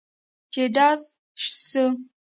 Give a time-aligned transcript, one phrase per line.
[0.53, 1.01] چې ډز
[1.69, 1.85] سو.